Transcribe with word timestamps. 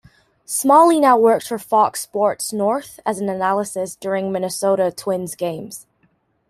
Smalley 0.45 0.99
now 0.99 1.15
works 1.15 1.47
for 1.49 1.59
Fox 1.59 2.01
Sports 2.01 2.51
North 2.51 2.99
as 3.05 3.19
an 3.19 3.29
analyst 3.29 3.99
during 3.99 4.31
Minnesota 4.31 4.91
Twins 4.91 5.35
games. 5.35 5.85